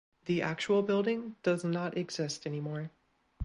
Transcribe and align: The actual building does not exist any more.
The 0.25 0.41
actual 0.41 0.81
building 0.81 1.35
does 1.43 1.63
not 1.63 1.95
exist 1.95 2.47
any 2.47 2.59
more. 2.59 2.89